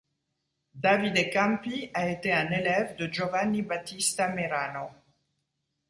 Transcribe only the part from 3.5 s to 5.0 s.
Battista Merano.